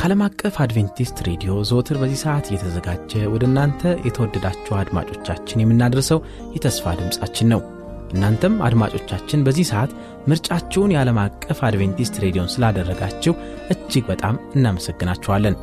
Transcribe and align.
ከዓለም 0.00 0.22
አቀፍ 0.26 0.54
አድቬንቲስት 0.64 1.18
ሬዲዮ 1.26 1.52
ዘወትር 1.68 1.96
በዚህ 2.00 2.20
ሰዓት 2.22 2.46
እየተዘጋጀ 2.48 3.12
ወደ 3.32 3.42
እናንተ 3.48 3.82
የተወደዳችሁ 4.06 4.72
አድማጮቻችን 4.78 5.62
የምናደርሰው 5.62 6.18
የተስፋ 6.54 6.94
ድምፃችን 7.00 7.50
ነው። 7.52 7.60
እናንተም 8.14 8.54
አድማጮቻችን 8.66 9.44
በዚህ 9.46 9.66
ሰዓት 9.70 9.90
ምርጫችሁን 10.26 10.94
የዓለም 10.94 11.20
አቀፍ 11.24 11.60
አድቬንቲስት 11.68 12.16
ሬዲዮን 12.24 12.50
ስላደረጋችሁ 12.54 13.34
እጅግ 13.74 14.06
በጣም 14.10 14.40
እናመሰግናችኋለን። 14.54 15.56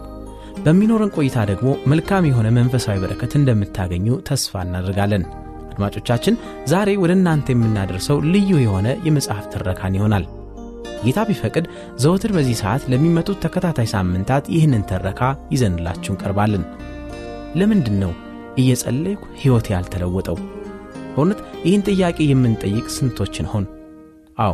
በሚኖረን 0.65 1.13
ቆይታ 1.17 1.47
ደግሞ 1.51 1.75
መልካም 1.91 2.29
የሆነ 2.29 2.47
መንፈሳዊ 2.57 2.97
በረከት 3.03 3.33
እንደምታገኙ 3.35 4.19
ተስፋ 4.29 4.63
እናደርጋለን። 4.63 5.25
አድማጮቻችን 5.71 6.39
ዛሬ 6.67 6.97
ወደ 6.97 7.13
እናንተ 7.13 7.49
የምናደርሰው 7.53 8.19
ልዩ 8.31 8.51
የሆነ 8.59 8.87
የመጽሐፍ 9.07 9.45
ትረካን 9.53 9.97
ይሆናል። 9.99 10.25
ጌታ 11.03 11.19
ቢፈቅድ 11.29 11.65
ዘወትር 11.97 12.31
በዚህ 12.35 12.55
ሰዓት 12.61 12.83
ለሚመጡት 12.91 13.41
ተከታታይ 13.43 13.87
ሳምንታት 13.93 14.45
ይህንን 14.49 14.83
ተረካ 14.83 15.21
ይዘንላችሁ 15.51 16.11
እንቀርባለን። 16.13 16.63
ለምንድን 17.55 17.97
ነው 18.03 18.13
እየጸለይኩ 18.57 19.21
ሕይወቴ 19.41 19.67
ያልተለወጠው? 19.73 20.37
በእውነት 21.09 21.39
ይህን 21.65 21.83
ጥያቄ 21.89 22.17
የምንጠይቅ 22.25 22.85
ስንቶችን 22.95 23.49
ሆን? 23.53 23.65
አዎ 24.37 24.53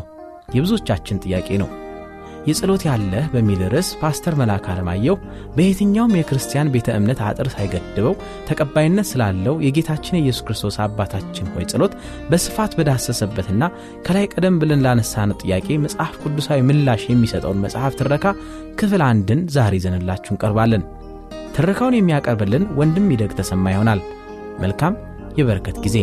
የብዙዎቻችን 0.55 1.22
ጥያቄ 1.25 1.58
ነው። 1.61 1.69
የጸሎት 2.47 2.83
ያለህ 2.88 3.25
በሚል 3.33 3.61
ርዕስ 3.73 3.89
ፓስተር 3.99 4.33
መልአክ 4.39 4.66
አለማየሁ 4.72 5.16
በየትኛውም 5.55 6.16
የክርስቲያን 6.17 6.72
ቤተ 6.73 6.88
እምነት 6.97 7.19
አጥር 7.27 7.47
ሳይገድበው 7.53 8.16
ተቀባይነት 8.50 9.08
ስላለው 9.11 9.55
የጌታችን 9.66 10.17
የኢየሱስ 10.17 10.44
ክርስቶስ 10.47 10.77
አባታችን 10.85 11.52
ሆይ 11.53 11.67
ጸሎት 11.72 11.95
በስፋት 12.31 12.73
በዳሰሰበትና 12.80 13.63
ከላይ 14.08 14.27
ቀደም 14.33 14.59
ብለን 14.63 14.83
ላነሳነው 14.85 15.39
ጥያቄ 15.44 15.77
መጽሐፍ 15.85 16.16
ቅዱሳዊ 16.23 16.59
ምላሽ 16.69 17.03
የሚሰጠውን 17.09 17.63
መጽሐፍ 17.66 17.95
ትረካ 18.02 18.25
ክፍል 18.75 19.03
አንድን 19.09 19.41
ዛሬ 19.55 19.73
ይዘንላችሁ 19.80 20.31
እንቀርባለን። 20.33 20.83
ትረካውን 21.55 21.97
የሚያቀርብልን 21.97 22.63
ወንድም 22.80 23.11
ይደግ 23.13 23.33
ተሰማ 23.39 23.73
ይሆናል። 23.73 24.02
መልካም 24.59 24.95
የበረከት 25.38 25.78
ጊዜ 25.85 25.97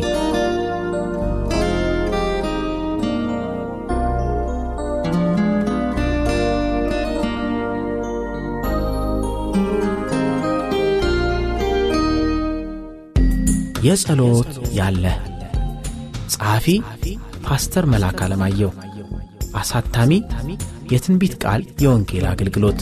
የጸሎት 13.90 14.50
ያለ 14.72 15.04
ጸሐፊ 16.34 16.66
ፓስተር 17.46 17.84
መልአክ 17.86 18.18
አለማየሁ 18.24 18.70
አሳታሚ 19.60 20.12
የትንቢት 20.92 21.34
ቃል 21.42 21.62
የወንጌል 21.84 22.26
አገልግሎት 22.30 22.80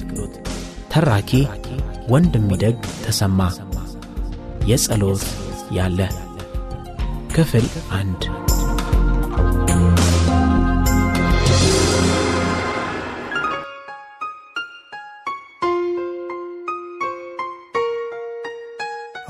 ተራኪ 0.93 1.31
ወንድሚደግ 2.09 2.77
ተሰማ። 3.05 3.41
የጸሎት 4.67 5.25
ያለ 5.73 6.01
ክፍል 7.35 7.67
አንድ። 7.93 8.23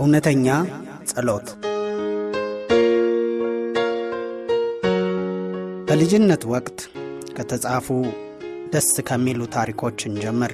እውነተኛ 0.01 0.49
ጸሎት 1.09 1.49
በልጅነት 5.89 6.43
ወቅት 6.53 6.79
ከተጻፉ 7.37 7.87
ደስ 8.73 8.89
ከሚሉ 9.09 9.41
ታሪኮች 9.55 9.99
እንጀምር። 10.09 10.53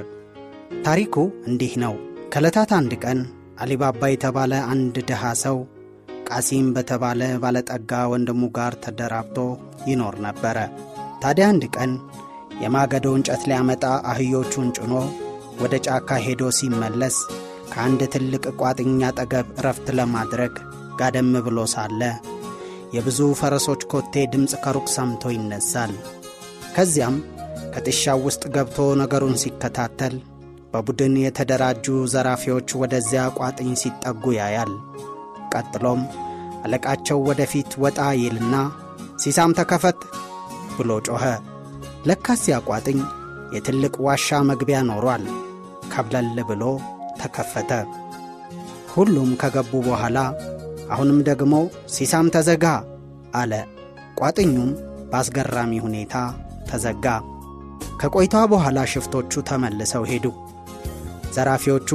ታሪኩ 0.84 1.14
እንዲህ 1.50 1.72
ነው። 1.84 1.94
ከዕለታት 2.32 2.70
አንድ 2.76 2.92
ቀን 3.02 3.18
አሊባባ 3.62 4.10
የተባለ 4.12 4.52
አንድ 4.72 4.96
ድሃ 5.08 5.22
ሰው 5.42 5.56
ቃሲም 6.28 6.66
በተባለ 6.76 7.22
ባለጠጋ 7.42 7.92
ወንድሙ 8.12 8.42
ጋር 8.58 8.74
ተደራብቶ 8.84 9.38
ይኖር 9.90 10.16
ነበረ። 10.26 10.58
ታዲያ 11.22 11.48
አንድ 11.52 11.64
ቀን 11.76 11.92
የማገዶ 12.62 13.06
እንጨት 13.18 13.42
ሊያመጣ 13.50 13.84
አህዮቹን 14.10 14.70
ጭኖ 14.78 14.92
ወደ 15.62 15.74
ጫካ 15.86 16.20
ሄዶ 16.26 16.44
ሲመለስ 16.58 17.16
ከአንድ 17.72 18.02
ትልቅ 18.14 18.44
ቋጥኝ 18.60 19.00
አጠገብ 19.08 19.48
እረፍት 19.60 19.88
ለማድረግ 19.98 20.54
ጋደም 21.00 21.32
ብሎ 21.46 21.60
ሳለ 21.74 22.00
የብዙ 22.94 23.20
ፈረሶች 23.38 23.82
ኮቴ 23.92 24.24
ድምፅ 24.32 24.52
ከሩቅ 24.64 24.86
ሰምቶ 24.94 25.32
ይነሳል። 25.34 25.92
ከዚያም 26.76 27.16
ከጥሻው 27.74 28.18
ውስጥ 28.26 28.42
ገብቶ 28.54 28.78
ነገሩን 29.00 29.36
ሲከታተል 29.42 30.14
በቡድን 30.72 31.14
የተደራጁ 31.22 31.84
ዘራፊዎች 32.12 32.68
ወደዚያ 32.80 33.24
ቋጥኝ 33.38 33.70
ሲጠጉ 33.82 34.32
ያያል። 34.38 34.72
ቀጥሎም 35.54 36.00
አለቃቸው 36.64 37.18
ወደፊት 37.28 37.72
ወጣ 37.84 37.98
ይልና 38.20 38.54
ሲሳም 39.22 39.54
ተከፈት 39.58 40.00
ብሎ 40.76 40.90
ጮኸ። 41.08 41.24
ለካስ 42.08 42.42
ያ 42.50 42.58
ቋጥኝ 42.68 42.98
የትልቅ 43.54 43.94
ዋሻ 44.06 44.40
መግቢያ 44.48 44.78
ኖሯል። 44.88 45.24
ከብለል 45.92 46.38
ብሎ 46.48 46.62
ተከፈተ። 47.20 47.70
ሁሉም 48.94 49.30
ከገቡ 49.40 49.72
በኋላ 49.86 50.18
አሁንም 50.92 51.18
ደግሞ 51.28 51.54
ሲሳም 51.94 52.26
ተዘጋ 52.34 52.66
አለ። 53.34 53.52
ቋጥኙም 54.18 54.70
በአስገራሚ 55.10 55.72
ሁኔታ 55.84 56.14
ተዘጋ። 56.68 57.06
ከቆይታ 58.00 58.36
በኋላ 58.52 58.78
ሽፍቶቹ 58.92 59.42
ተመልሰው 59.48 60.04
ሄዱ። 60.10 60.26
ዘራፊዎቹ 61.34 61.90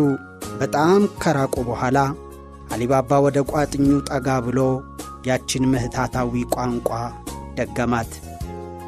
በጣም 0.60 1.02
ከራቁ 1.22 1.56
በኋላ 1.68 1.98
አሊባባ 2.72 3.20
ወደ 3.26 3.40
ቋጥኙ 3.52 3.86
ጠጋ 4.10 4.28
ብሎ 4.48 4.60
ያችን 5.28 5.64
ምህታታዊ 5.72 6.42
ቋንቋ 6.56 6.90
ደገማት። 7.58 8.12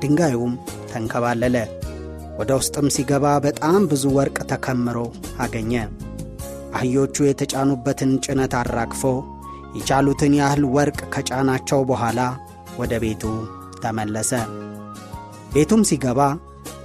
ድንጋዩም 0.02 0.54
ተንከባለለ። 0.92 1.56
ወደ 2.40 2.52
ውስጥም 2.60 2.88
ሲገባ 2.96 3.26
በጣም 3.46 3.82
ብዙ 3.90 4.04
ወርቅ 4.18 4.38
ተከምሮ 4.52 4.98
አገኘ። 5.40 5.74
አህዮቹ 6.76 7.16
የተጫኑበትን 7.28 8.12
ጭነት 8.26 8.54
አራግፎ 8.59 9.04
የቻሉትን 9.76 10.34
ያህል 10.40 10.64
ወርቅ 10.76 11.00
ከጫናቸው 11.14 11.82
በኋላ 11.90 12.20
ወደ 12.79 12.94
ቤቱ 13.03 13.23
ተመለሰ። 13.84 14.32
ቤቱም 15.53 15.82
ሲገባ 15.90 16.20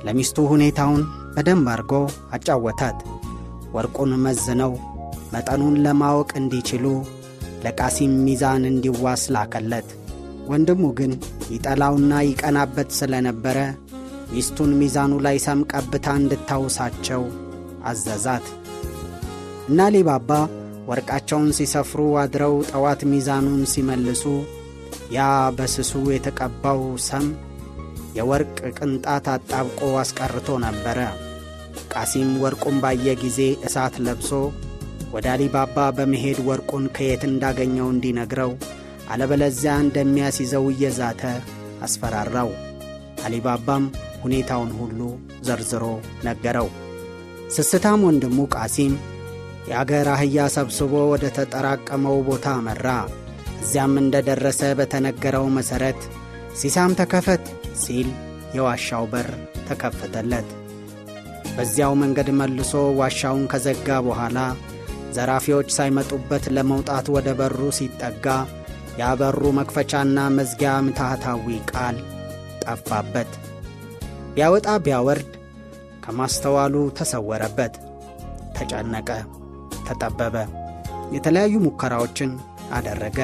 ለሚስቱ 0.07 0.39
ሁኔታውን 0.53 1.03
በደንብ 1.35 1.67
አድርጎ 1.73 1.93
አጫወታት። 2.37 2.99
ወርቁን 3.75 4.13
መዝነው 4.25 4.73
መጠኑን 5.33 5.75
ለማወቅ 5.85 6.31
እንዲችሉ 6.41 6.85
ለቃሲም 7.65 8.13
ሚዛን 8.27 8.65
እንዲዋስ 8.71 9.23
ላከለት። 9.35 9.89
ወንድሙ 10.51 10.85
ግን 10.99 11.13
ይጠላውና 11.55 12.13
ይቀናበት 12.29 12.91
ስለነበረ 12.99 13.59
ሚስቱን 14.33 14.71
ሚዛኑ 14.81 15.13
ላይ 15.27 15.37
ሰም 15.47 15.61
ቀብታ 15.73 16.07
እንድታውሳቸው 16.21 17.23
አዘዛት። 17.91 18.47
እና 19.69 19.89
ሊባባ 19.95 20.31
ወርቃቸውን 20.87 21.49
ሲሰፍሩ 21.57 22.01
አድረው 22.23 22.55
ጠዋት 22.71 23.01
ሚዛኑን 23.11 23.63
ሲመልሱ 23.73 24.25
ያ 25.15 25.25
በስሱ 25.57 25.93
የተቀባው 26.15 26.81
ሰም 27.07 27.27
የወርቅ 28.17 28.59
ቅንጣት 28.77 29.27
አጣብቆ 29.33 29.81
አስቀርቶ 30.03 30.49
ነበረ። 30.67 30.99
ቃሲም 31.93 32.31
ወርቁን 32.43 32.77
ባየ 32.83 33.15
ጊዜ 33.23 33.39
እሳት 33.67 33.95
ለብሶ 34.07 34.31
ወደ 35.15 35.27
አሊባባ 35.35 35.77
በመሄድ 35.97 36.39
ወርቁን 36.49 36.85
ከየት 36.97 37.23
እንዳገኘው 37.29 37.89
እንዲነግረው 37.91 38.53
አለበለዚያ 39.11 39.73
እንደሚያስይዘው 39.83 40.65
እየዛተ 40.73 41.23
አስፈራራው። 41.87 42.51
አሊባባም 43.27 43.85
ሁኔታውን 44.23 44.73
ሁሉ 44.81 45.01
ዘርዝሮ 45.47 45.85
ነገረው። 46.27 46.69
ስስታም 47.57 48.01
ወንድሙ 48.09 48.39
ቃሲም 48.55 48.95
የአገር 49.69 50.09
አህያ 50.13 50.45
ሰብስቦ 50.55 50.93
ወደ 51.13 51.25
ተጠራቀመው 51.37 52.19
ቦታ 52.29 52.47
አመራ። 52.59 52.87
እዚያም 53.61 53.95
እንደ 54.01 54.17
ደረሰ 54.29 54.63
በተነገረው 54.79 55.47
መሠረት 55.57 56.01
ሲሳም 56.61 56.93
ተከፈት 57.01 57.45
ሲል 57.83 58.09
የዋሻው 58.57 59.05
በር 59.13 59.29
ተከፈተለት። 59.69 60.49
በዚያው 61.57 61.93
መንገድ 62.01 62.29
መልሶ 62.39 62.73
ዋሻውን 62.99 63.45
ከዘጋ 63.53 63.89
በኋላ 64.07 64.39
ዘራፊዎች 65.17 65.69
ሳይመጡበት 65.77 66.45
ለመውጣት 66.57 67.07
ወደ 67.15 67.29
በሩ 67.39 67.61
ሲጠጋ 67.77 68.27
ያበሩ 68.99 69.41
መክፈቻና 69.59 70.19
መዝጊያ 70.37 70.73
ምትሃታዊ 70.87 71.57
ቃል 71.73 71.97
ጠፋበት። 72.65 73.33
ቢያወጣ 74.35 74.69
ቢያወርድ 74.85 75.31
ከማስተዋሉ 76.05 76.75
ተሰወረበት። 76.99 77.75
ተጨነቀ፣ 78.57 79.09
ተጠበበ። 79.89 80.37
የተለያዩ 81.15 81.55
ሙከራዎችን 81.67 82.31
አደረገ። 82.77 83.19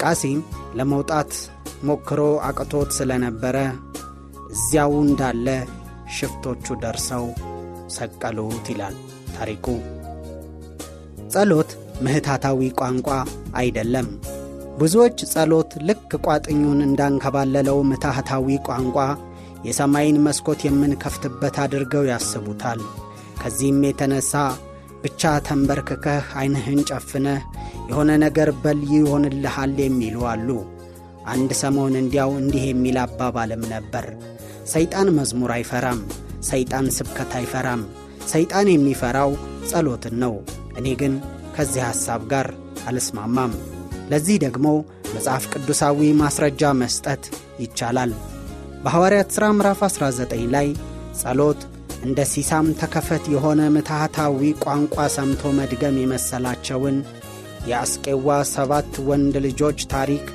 ቃሲም 0.00 0.40
ለመውጣት 0.78 1.32
ሞክሮ 1.84 2.20
አቅቶት 2.48 2.90
ስለነበረ 2.98 3.56
እዚያው 4.52 4.92
እንዳለ 5.02 5.46
ሽፍቶቹ 6.16 6.66
ደርሰው 6.82 7.24
ሰቀሉት 7.96 8.66
ይላል 8.72 8.96
ታሪኩ። 9.36 9.66
ጸሎት 11.32 11.70
ምህታታዊ 12.04 12.60
ቋንቋ 12.80 13.08
አይደለም። 13.60 14.08
ብዙዎች 14.78 15.18
ጸሎት 15.32 15.70
ልክ 15.88 16.10
ቋጥኙን 16.26 16.80
እንዳንከባለለው 16.86 17.78
ምትሃታዊ 17.90 18.56
ቋንቋ 18.68 18.96
የሰማይን 19.66 20.18
መስኮት 20.26 20.60
የምንከፍትበት 20.66 21.56
አድርገው 21.62 22.04
ያስቡታል። 22.10 22.80
ከዚህም 23.40 23.80
የተነሣ 23.86 24.32
ብቻ 25.06 25.22
ተንበርክከህ 25.46 26.24
ዐይንህን 26.38 26.80
ጨፍነህ 26.90 27.42
የሆነ 27.88 28.10
ነገር 28.22 28.48
በል 28.62 28.80
ይሆንልሃል 28.92 29.74
የሚሉ 29.82 30.16
አሉ። 30.30 30.48
አንድ 31.26 31.50
ሰሞን 31.60 31.94
እንዲያው 32.00 32.30
እንዲህ 32.40 32.64
የሚል 32.66 32.96
አባባልም 33.02 33.62
ነበር። 33.72 34.06
ሰይጣን 34.72 35.08
መዝሙር 35.16 35.50
አይፈራም፣ 35.56 36.00
ሰይጣን 36.48 36.86
ስብከት 36.96 37.32
አይፈራም፣ 37.38 37.82
ሰይጣን 38.32 38.68
የሚፈራው 38.72 39.30
ጸሎትን 39.70 40.16
ነው። 40.22 40.34
እኔ 40.78 40.86
ግን 41.00 41.14
ከዚህ 41.56 41.82
ሐሳብ 41.88 42.22
ጋር 42.32 42.48
አልስማማም። 42.88 43.52
ለዚህ 44.10 44.36
ደግሞ 44.44 44.66
መጽሐፍ 45.14 45.44
ቅዱሳዊ 45.52 46.10
ማስረጃ 46.20 46.72
መስጠት 46.80 47.22
ይቻላል። 47.62 48.12
በሐዋርያት 48.84 49.30
ሥራ 49.36 49.44
ምዕራፍ 49.54 49.80
19 49.86 50.44
ላይ 50.54 50.68
ጸሎት 51.20 51.60
እንደ 52.02 52.20
ሲሳም 52.30 52.66
ተከፈት 52.80 53.24
የሆነ 53.32 53.60
ምትሃታዊ 53.74 54.50
ቋንቋ 54.64 55.06
ሰምቶ 55.14 55.52
መድገም 55.58 55.96
የመሰላቸውን 56.00 56.96
የአስቄዋ 57.68 58.28
ሰባት 58.52 58.92
ወንድ 59.08 59.36
ልጆች 59.46 59.78
ታሪክ 59.92 60.26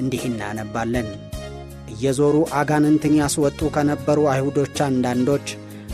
እንዲህ 0.00 0.22
እናነባለን። 0.28 1.08
እየዞሩ 1.92 2.36
አጋንንትን 2.58 3.14
ያስወጡ 3.20 3.60
ከነበሩ 3.74 4.20
አይሁዶች 4.32 4.76
አንዳንዶች 4.86 5.46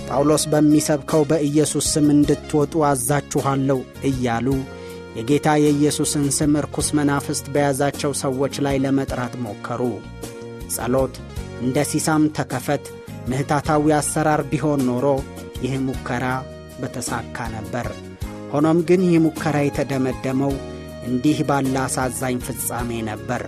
ጳውሎስ 0.08 0.44
በሚሰብከው 0.52 1.22
በኢየሱስ 1.30 1.86
ስም 1.94 2.06
እንድትወጡ 2.14 2.74
አዛችኋለሁ 2.90 3.78
እያሉ 4.08 4.46
የጌታ 5.18 5.48
የኢየሱስን 5.58 6.24
ስም 6.36 6.52
ርኩስ 6.64 6.88
መናፍስት 6.98 7.46
በያዛቸው 7.54 8.12
ሰዎች 8.22 8.54
ላይ 8.66 8.76
ለመጥራት 8.84 9.34
ሞከሩ። 9.44 9.82
ጸሎት 10.74 11.14
እንደ 11.60 11.76
ሲሳም 11.90 12.24
ተከፈት 12.36 12.84
ምህታታዊ 13.30 13.92
አሰራር 13.96 14.40
ቢሆን 14.50 14.80
ኖሮ 14.88 15.06
ይህ 15.62 15.74
ሙከራ 15.86 16.26
በተሳካ 16.80 17.36
ነበር። 17.54 17.86
ሆኖም 18.52 18.78
ግን 18.88 19.00
ይህ 19.06 19.16
ሙከራ 19.24 19.56
የተደመደመው 19.64 20.52
እንዲህ 21.08 21.38
ባለ 21.48 21.74
አሳዛኝ 21.84 22.36
ፍጻሜ 22.46 22.90
ነበር። 23.08 23.42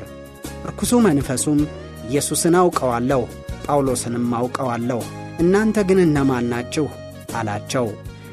ርኩሱ 0.69 0.93
መንፈሱም 1.07 1.61
ኢየሱስን 2.09 2.55
አውቀዋለሁ፣ 2.61 3.23
ጳውሎስንም 3.65 4.29
አውቀዋለሁ፣ 4.39 5.01
እናንተ 5.43 5.79
ግን 5.89 6.01
እነማን 6.05 6.49
ናችሁ 6.53 6.87
አላቸው። 7.35 7.87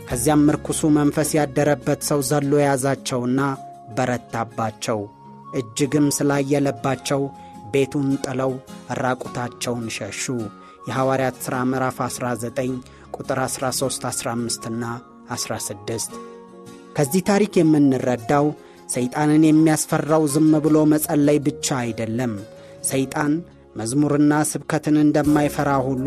ከዚያም 0.10 0.44
ርኩሱ 0.56 0.82
መንፈስ 0.98 1.30
ያደረበት 1.38 2.02
ሰው 2.10 2.20
ዘሎ 2.30 2.52
ያዛቸውና 2.64 3.40
በረታባቸው። 3.98 5.00
እጅግም 5.60 6.08
ስላየለባቸው 6.18 7.22
ቤቱን 7.74 8.08
ጥለው 8.26 8.52
ራቁታቸውን 9.02 9.86
ሸሹ። 9.96 10.24
የሐዋርያት 10.88 11.38
ሥራ 11.46 11.56
ምዕራፍ 11.70 11.98
19 12.04 12.76
ቁጥር 13.18 13.40
13፣ 13.48 14.06
15ና 14.12 14.84
16። 15.36 16.16
ከዚህ 16.98 17.22
ታሪክ 17.30 17.54
የምንረዳው 17.60 18.46
ሰይጣንን 18.94 19.44
የሚያስፈራው 19.48 20.24
ዝም 20.34 20.52
ብሎ 20.66 20.78
መጸለይ 20.94 21.38
ብቻ 21.48 21.68
አይደለም። 21.84 22.34
ሰይጣን 22.92 23.34
መዝሙርና 23.76 24.34
ስብከትን 24.52 24.96
እንደማይፈራ 25.02 25.72
ሁሉ 25.88 26.06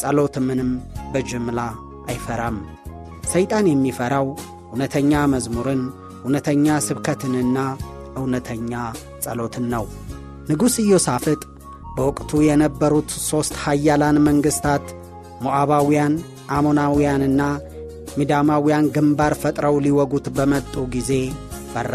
ጸሎት 0.00 0.36
ምንም 0.46 0.70
በጅምላ 1.12 1.60
አይፈራም። 2.08 2.56
ሰይጣን 3.32 3.66
የሚፈራው 3.70 4.26
እውነተኛ 4.70 5.12
መዝሙርን፣ 5.34 5.82
እውነተኛ 6.22 6.66
ስብከትንና 6.86 7.58
እውነተኛ 8.18 8.72
ጸሎትን 9.24 9.66
ነው። 9.74 9.84
ንጉሥ 10.50 10.74
ኢዮሳፍጥ 10.84 11.40
በወቅቱ 11.94 12.30
የነበሩት 12.44 13.10
ሦስት 13.26 13.54
ኃያላን 13.64 14.18
መንግሥታት 14.26 14.84
ሞዓባውያን፣ 15.44 16.14
አሞናውያንና 16.52 17.42
ሚዳማውያን 18.18 18.90
ግንባር 18.94 19.32
ፈጥረው 19.42 19.76
ሊወጉት 19.84 20.26
በመጡ 20.36 20.74
ጊዜ 20.94 21.10
ፈራ። 21.72 21.94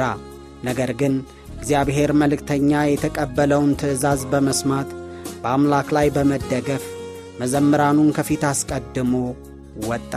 ነገር 0.68 0.92
ግን 1.02 1.16
እግዚአብሔር 1.58 2.12
መልእክተኛ 2.22 2.72
የተቀበለውን 2.88 3.72
ትእዛዝ 3.82 4.22
በመስማት 4.32 4.90
በአምላክ 5.42 5.88
ላይ 5.98 6.08
በመደገፍ 6.16 6.84
መዘምራኑን 7.42 8.10
ከፊት 8.18 8.44
አስቀድሞ 8.50 9.14
ወጣ። 9.88 10.14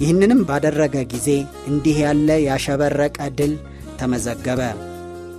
ይህንንም 0.00 0.40
ባደረገ 0.48 0.96
ጊዜ 1.12 1.28
እንዲህ 1.70 1.96
ያለ 2.04 2.28
ያሸበረቀ 2.46 3.18
ድል 3.38 3.52
ተመዘገበ። 4.00 4.60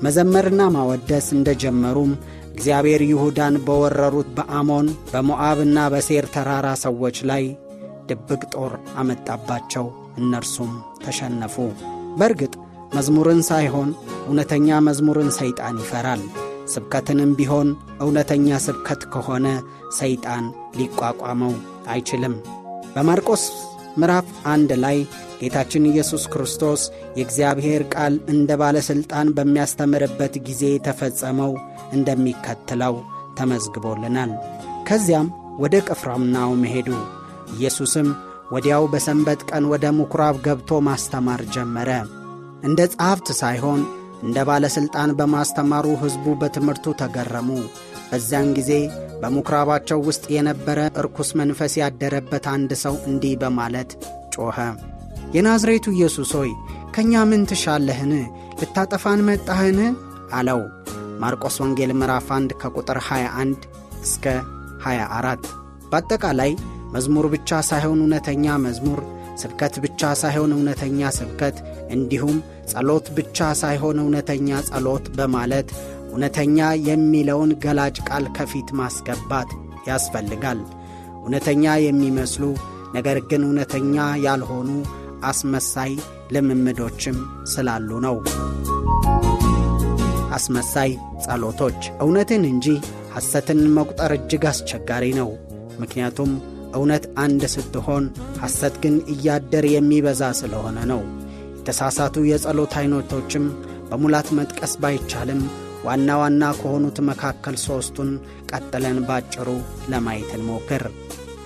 መዘመርና 0.05 0.61
ማወደስ 0.75 1.27
እንደ 1.35 1.49
ጀመሩም 1.63 2.11
እግዚአብሔር 2.51 3.01
ይሁዳን 3.07 3.55
በወረሩት 3.65 4.29
በአሞን 4.37 4.87
በሞዓብና 5.11 5.77
በሴር 5.93 6.25
ተራራ 6.33 6.67
ሰዎች 6.83 7.17
ላይ 7.29 7.43
ድብቅ 8.09 8.41
ጦር 8.53 8.73
አመጣባቸው። 9.01 9.85
እነርሱም 10.17 10.71
ተሸነፉ። 11.03 11.55
በእርግጥ 12.19 12.53
መዝሙርን 12.95 13.41
ሳይሆን 13.49 13.89
እውነተኛ 14.23 14.79
መዝሙርን 14.87 15.29
ሰይጣን 15.37 15.77
ይፈራል። 15.83 16.23
ስብከትንም 16.73 17.31
ቢሆን 17.37 17.69
እውነተኛ 18.03 18.57
ስብከት 18.65 19.01
ከሆነ 19.13 19.47
ሰይጣን 19.99 20.43
ሊቋቋመው 20.77 21.53
አይችልም። 21.87 22.35
በማርቆስ 22.93 23.43
ምዕራፍ 23.97 24.27
አንድ 24.47 24.71
ላይ 24.83 24.97
ጌታችን 25.41 25.87
ኢየሱስ 25.89 26.23
ክርስቶስ 26.33 26.81
የእግዚአብሔር 27.17 27.83
ቃል 27.93 28.15
እንደ 28.33 28.57
ባለሥልጣን 28.61 29.29
በሚያስተምርበት 29.37 30.35
ጊዜ 30.47 30.63
የተፈጸመው 30.71 31.53
እንደሚከተለው 31.97 32.97
ተመዝግቦልናል። 33.39 34.33
ከዚያም 34.87 35.29
ወደ 35.61 35.75
ቅፍርናሆም 35.87 36.61
ሄዱ። 36.73 36.89
ኢየሱስም 37.55 38.09
ወዲያው 38.51 38.83
በሰንበት 38.93 39.41
ቀን 39.49 39.65
ወደ 39.71 39.85
ምኵራብ 39.97 40.37
ገብቶ 40.45 40.79
ማስተማር 40.87 41.41
ጀመረ። 41.53 41.89
እንደ 42.63 42.79
ጸሐፍት 42.93 43.29
ሳይሆን 43.41 43.81
እንደ 44.23 44.39
ባለሥልጣን 44.49 45.11
በማስተማሩ 45.19 45.87
ሕዝቡ 46.01 46.35
በትምህርቱ 46.41 46.93
ተገረሙ። 47.01 47.49
በዚያን 48.11 48.49
ጊዜ 48.57 48.71
በምኵራባቸው 49.21 49.99
ውስጥ 50.07 50.25
የነበረ 50.35 50.79
እርኩስ 51.01 51.31
መንፈስ 51.41 51.75
ያደረበት 51.81 52.47
አንድ 52.53 52.73
ሰው 52.83 52.97
እንዲህ 53.09 53.35
በማለት 53.43 53.91
ጮኸ። 54.35 54.57
የናዝሬቱ 55.35 55.85
ኢየሱስ 55.95 56.31
ሆይ 56.37 56.49
ከእኛ 56.93 57.21
ምን 57.29 57.41
ትሻለህን? 57.49 58.13
ልታጠፋን 58.59 59.19
መጣህን? 59.27 59.77
አለው። 60.37 60.61
ማርቆስ 61.21 61.55
ወንጌል 61.63 61.91
ምዕራፍ 61.99 62.27
1 62.35 62.55
ከቁጥር 62.61 62.97
21 63.05 63.61
እስከ 64.03 64.25
24። 64.85 65.47
በአጠቃላይ 65.91 66.51
መዝሙር 66.93 67.25
ብቻ 67.33 67.59
ሳይሆን 67.69 67.99
እውነተኛ 68.03 68.45
መዝሙር፣ 68.65 68.99
ስብከት 69.41 69.75
ብቻ 69.85 70.11
ሳይሆን 70.21 70.51
እውነተኛ 70.55 71.11
ስብከት፣ 71.19 71.57
እንዲሁም 71.95 72.37
ጸሎት 72.71 73.07
ብቻ 73.17 73.39
ሳይሆን 73.61 73.99
እውነተኛ 74.03 74.59
ጸሎት 74.69 75.05
በማለት 75.17 75.69
እውነተኛ 76.11 76.59
የሚለውን 76.89 77.51
ገላጭ 77.63 77.97
ቃል 78.09 78.25
ከፊት 78.37 78.69
ማስገባት 78.79 79.51
ያስፈልጋል። 79.89 80.59
እውነተኛ 81.19 81.73
የሚመስሉ 81.85 82.43
ነገር 82.95 83.17
ግን 83.29 83.43
እውነተኛ 83.47 83.95
ያልሆኑ 84.25 84.69
አስመሳይ 85.29 85.91
ልምምዶችም 86.31 87.17
ስላሉ 87.51 87.89
ነው። 88.05 88.17
አስመሳይ 90.37 90.91
ጸሎቶች 91.25 91.79
እውነትን 92.03 92.43
እንጂ 92.51 92.67
ሐሰትን 93.15 93.61
መቁጠር 93.75 94.11
እጅግ 94.17 94.43
አስቸጋሪ 94.51 95.05
ነው። 95.19 95.29
ምክንያቱም 95.81 96.31
እውነት 96.75 97.05
አንድ 97.23 97.43
ስትሆን 97.53 98.03
ሐሰት 98.41 98.75
ግን 98.83 98.95
እያደር 99.13 99.65
የሚበዛ 99.71 100.21
ስለሆነ 100.39 100.79
ነው። 100.91 101.01
የተሳሳቱ 101.57 102.23
የጸሎት 102.27 102.73
ዐይነቶችም 102.79 103.45
በሙላት 103.89 104.29
መጥቀስ 104.37 104.73
ባይቻልም 104.83 105.41
ዋና 105.85 106.09
ዋና 106.21 106.43
ከሆኑት 106.57 106.97
መካከል 107.09 107.55
ሦስቱን 107.65 108.09
ቀጥለን 108.51 108.97
ባጭሩ 109.07 109.47
ለማየት 109.91 110.31
እንሞክር። 110.37 110.83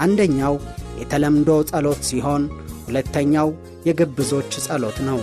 አንደኛው 0.05 0.55
የተለምዶ 1.01 1.50
ጸሎት 1.70 2.01
ሲሆን 2.10 2.44
ሁለተኛው 2.85 3.49
የግብዞች 3.87 4.51
ጸሎት 4.65 4.97
ነው። 5.09 5.19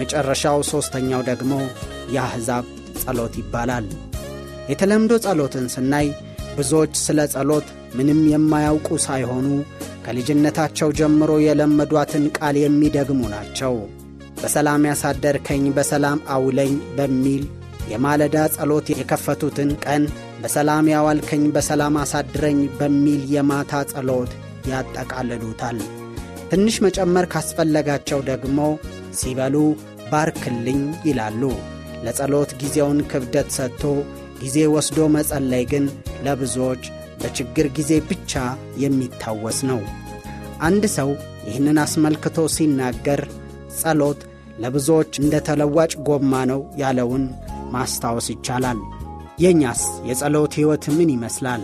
መጨረሻው 0.00 0.58
ሦስተኛው 0.70 1.22
ደግሞ 1.30 1.52
የአሕዛብ 2.14 2.64
ጸሎት 3.02 3.34
ይባላል። 3.40 3.86
የተለምዶ 4.70 5.12
ጸሎትን 5.24 5.66
ስናይ 5.74 6.06
ብዙዎች 6.56 6.92
ስለ 7.04 7.20
ጸሎት 7.32 7.66
ምንም 7.96 8.20
የማያውቁ 8.32 8.88
ሳይሆኑ 9.04 9.48
ከልጅነታቸው 10.06 10.88
ጀምሮ 10.98 11.32
የለመዷትን 11.44 12.24
ቃል 12.38 12.56
የሚደግሙ 12.60 13.20
ናቸው። 13.34 13.74
በሰላም 14.40 14.82
ያሳደርከኝ 14.88 15.64
በሰላም 15.76 16.18
አውለኝ 16.34 16.72
በሚል 16.96 17.44
የማለዳ 17.92 18.36
ጸሎት 18.54 18.86
የከፈቱትን 18.92 19.70
ቀን 19.84 20.02
በሰላም 20.42 20.86
ያዋልከኝ 20.92 21.44
በሰላም 21.54 21.96
አሳድረኝ 22.02 22.60
በሚል 22.78 23.22
የማታ 23.34 23.82
ጸሎት 23.92 24.32
ያጠቃልሉታል። 24.70 25.78
ትንሽ 26.50 26.76
መጨመር 26.84 27.26
ካስፈለጋቸው 27.32 28.20
ደግሞ 28.30 28.58
ሲበሉ 29.18 29.56
ባርክልኝ 30.10 30.80
ይላሉ። 31.08 31.42
ለጸሎት 32.04 32.50
ጊዜውን 32.60 32.98
ክብደት 33.10 33.48
ሰጥቶ 33.56 33.82
ጊዜ 34.40 34.56
ወስዶ 34.74 34.98
መጸለይ 35.14 35.64
ግን 35.72 35.84
ለብዙዎች 36.26 36.82
በችግር 37.20 37.66
ጊዜ 37.76 37.92
ብቻ 38.08 38.32
የሚታወስ 38.82 39.58
ነው። 39.70 39.80
አንድ 40.62 40.84
ሰው 40.96 41.10
ይህንን 41.48 41.78
አስመልክቶ 41.84 42.36
ሲናገር 42.54 43.20
ጸሎት 43.78 44.20
ለብዙዎች 44.62 45.12
እንደ 45.22 45.34
ተለዋጭ 45.48 45.92
ጎማ 46.08 46.42
ነው 46.50 46.60
ያለውን 46.82 47.24
ማስታወስ 47.74 48.28
ይቻላል። 48.34 48.80
የእኛስ 49.38 49.80
የጸሎት 50.08 50.52
ሕይወት 50.58 50.84
ምን 50.96 51.08
ይመስላል? 51.14 51.62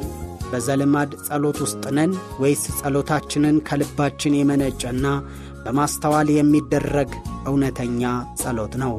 በዘልማድ 0.53 1.11
ጸሎት 1.27 1.59
ውስጥ 1.65 1.83
ነን 1.97 2.13
ወይስ 2.43 2.63
ጸሎታችንን 2.81 3.57
ከልባችን 3.69 4.37
የመነጨና 4.39 5.07
በማስተዋል 5.65 6.29
የሚደረግ 6.35 7.11
እውነተኛ 7.51 8.03
ጸሎት 8.41 8.75
ነው? 8.83 8.95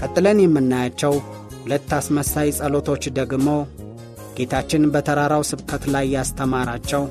ቀጥለን 0.00 0.38
የምናያቸው 0.42 1.14
ሁለት 1.62 1.90
አስመሳይ 1.98 2.48
ጸሎቶች 2.58 3.04
ደግሞ 3.18 3.48
ጌታችን 4.38 4.82
በተራራው 4.94 5.42
ስብከት 5.50 5.84
ላይ 5.94 6.06
ያስተማራቸው 6.16 7.02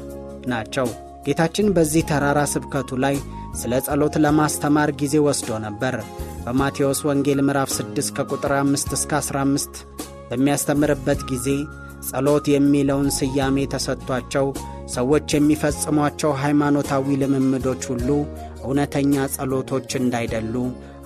ናቸው። 0.47 0.87
ጌታችን 1.25 1.67
በዚህ 1.75 2.03
ተራራ 2.09 2.39
ስብከቱ 2.53 2.91
ላይ 3.03 3.15
ስለ 3.61 3.73
ጸሎት 3.85 4.15
ለማስተማር 4.23 4.89
ጊዜ 5.01 5.15
ወስዶ 5.27 5.59
ነበር። 5.65 5.95
በማቴዎስ 6.45 6.99
ወንጌል 7.07 7.39
ምዕራፍ 7.47 7.69
6 7.75 8.11
ከቁጥር 8.17 8.53
5 8.57 8.95
እስከ 8.97 9.11
15 9.21 9.79
በሚያስተምርበት 10.29 11.21
ጊዜ 11.31 11.47
ጸሎት 12.07 12.45
የሚለውን 12.53 13.09
ስያሜ 13.17 13.65
ተሰጥቷቸው 13.73 14.47
ሰዎች 14.95 15.27
የሚፈጽሟቸው 15.35 16.31
ሃይማኖታዊ 16.41 17.15
ልምምዶች 17.21 17.83
ሁሉ 17.91 18.09
እውነተኛ 18.63 19.25
ጸሎቶች 19.35 19.89
እንዳይደሉ 20.01 20.55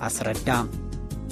አስረዳ። 0.07 0.49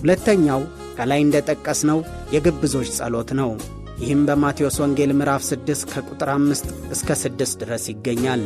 ሁለተኛው 0.02 0.62
ከላይ 0.98 1.22
እንደ 1.24 1.38
ጠቀስነው 1.50 2.00
የግብዞች 2.36 2.90
ጸሎት 2.98 3.30
ነው። 3.40 3.52
ይህም 4.00 4.22
በማቴዎስ 4.28 4.78
ወንጌል 4.84 5.12
ምዕራፍ 5.18 5.42
6 5.48 5.86
ከቁጥር 5.92 6.30
5 6.34 6.66
እስከ 6.96 7.10
6 7.20 7.54
ድረስ 7.62 7.84
ይገኛል። 7.92 8.42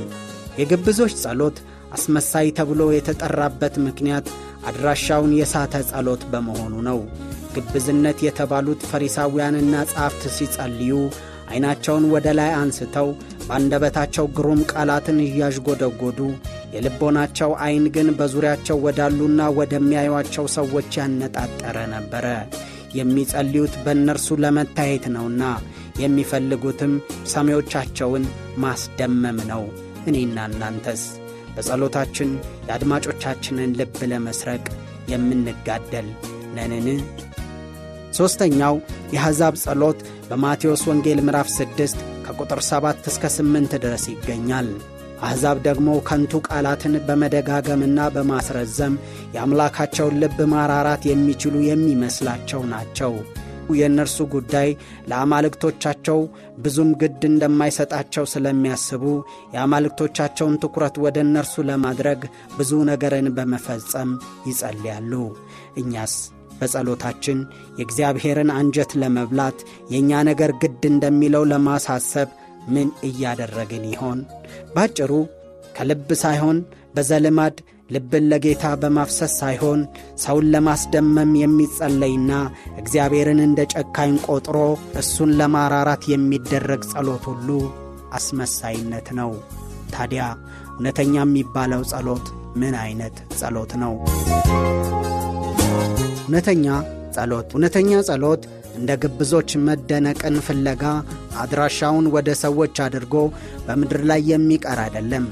የግብዞች 0.59 1.13
ጸሎት 1.23 1.57
አስመሳይ 1.95 2.47
ተብሎ 2.57 2.81
የተጠራበት 2.93 3.75
ምክንያት 3.85 4.27
አድራሻውን 4.69 5.31
የሳተ 5.37 5.75
ጸሎት 5.89 6.23
በመሆኑ 6.31 6.73
ነው። 6.89 6.99
ግብዝነት 7.55 8.19
የተባሉት 8.25 8.81
ፈሪሳውያንና 8.89 9.75
ጸሐፍት 9.91 10.23
ሲጸልዩ 10.37 10.93
ዐይናቸውን 11.49 12.03
ወደ 12.13 12.27
ላይ 12.39 12.51
አንስተው 12.57 13.07
በአንደበታቸው 13.45 14.25
ግሩም 14.37 14.59
ቃላትን 14.71 15.19
እያዥጎደጎዱ 15.23 16.19
የልቦናቸው 16.73 17.51
ዐይን 17.63 17.85
ግን 17.95 18.09
በዙሪያቸው 18.17 18.77
ወዳሉና 18.85 19.41
ወደሚያዩአቸው 19.59 20.45
ሰዎች 20.57 20.89
ያነጣጠረ 20.99 21.77
ነበረ። 21.95 22.25
የሚጸልዩት 22.97 23.73
በእነርሱ 23.83 24.37
ለመታየት 24.43 25.05
ነውና 25.15 25.43
የሚፈልጉትም 26.03 26.93
ሰሚዎቻቸውን 27.33 28.23
ማስደመም 28.63 29.39
ነው። 29.51 29.63
እኔና 30.09 30.37
እናንተስ 30.51 31.01
በጸሎታችን 31.55 32.29
የአድማጮቻችንን 32.67 33.75
ልብ 33.79 33.97
ለመስረቅ 34.11 34.63
የምንጋደል 35.13 36.07
ነንን? 36.57 36.99
ሦስተኛው 38.13 38.75
የአሕዛብ 39.13 39.55
ጸሎት 39.63 39.99
በማቴዎስ 40.29 40.83
ወንጌል 40.89 41.19
ምዕራፍ 41.25 41.49
6 41.55 41.97
ከቁጥር 42.25 42.61
7 42.67 43.09
እስከ 43.11 43.31
8 43.33 43.75
ድረስ 43.83 44.05
ይገኛል። 44.11 44.69
አሕዛብ 45.21 45.57
ደግሞ 45.65 45.89
ከንቱ 46.07 46.33
ቃላትን 46.47 46.93
በመደጋገምና 47.07 47.99
በማስረዘም 48.13 48.93
የአምላካቸውን 49.35 50.17
ልብ 50.21 50.39
ማራራት 50.53 51.03
የሚችሉ 51.09 51.55
የሚመስላቸው 51.67 52.61
ናቸው። 52.71 53.13
የእነርሱ 53.73 54.17
ጉዳይ 54.33 54.69
ለአማልክቶቻቸው 55.09 56.19
ብዙም 56.57 56.89
ግድ 57.01 57.21
እንደማይሰጣቸው 57.29 58.25
ስለሚያስቡ 58.31 59.03
የአማልክቶቻቸውን 59.53 60.59
ትኩረት 60.63 60.97
ወደ 61.05 61.19
እነርሱ 61.25 61.63
ለማድረግ 61.69 62.21
ብዙ 62.57 62.81
ነገርን 62.91 63.29
በመፈጸም 63.37 64.11
ይጸልያሉ። 64.49 65.11
እኛስ 65.77 66.15
በጸሎታችን 66.59 67.39
የእግዚአብሔርን 67.79 68.51
አንጀት 68.57 68.91
ለመብላት 69.01 69.59
የእኛ 69.93 70.21
ነገር 70.29 70.51
ግድ 70.61 70.83
እንደሚለው 70.91 71.43
ለማሳሰብ 71.51 72.29
ምን 72.73 72.89
እያደረግን 73.03 73.85
ይሆን? 73.91 74.19
ባጭሩ 74.75 75.11
ከልብ 75.77 76.09
ሳይሆን 76.21 76.57
በዘልማድ 76.95 77.57
ልብን 77.89 78.25
ለጌታ 78.31 78.63
በማፍሰስ 78.81 79.33
ሳይሆን 79.39 79.79
ሰውን 80.23 80.47
ለማስደመም 80.53 81.31
የሚጸለይና 81.39 82.31
እግዚአብሔርን 82.81 83.39
እንደ 83.45 83.61
ጨካኝ 83.73 84.13
ቆጥሮ 84.27 84.57
እሱን 85.01 85.31
ለማራራት 85.39 86.05
የሚደረግ 86.13 86.83
ጸሎት 86.91 87.25
ሁሉ 87.31 87.49
አስመሳይነት 88.19 89.09
ነው። 89.19 89.31
ታዲያ 89.91 90.23
እውነተኛ 90.71 91.15
የሚባለው 91.23 91.83
ጸሎት 91.91 92.27
ምን 92.55 92.75
አይነት 92.83 93.17
ጸሎት 93.39 93.73
ነው? 93.83 93.93
እውነተኛ 96.29 96.65
ጸሎት 97.15 97.47
እውነተኛ 97.53 97.91
ጸሎት 98.07 98.41
እንደ 98.75 98.89
ግብዞች 99.03 99.51
መደነቅን 99.67 100.35
ፍለጋ 100.47 100.83
አድራሻውን 101.43 102.07
ወደ 102.15 102.29
ሰዎች 102.41 102.75
አድርጎ 102.85 103.15
በምድር 103.65 104.01
ላይ 104.09 104.21
የሚቀር 104.31 104.79
አይደለም። 104.83 105.25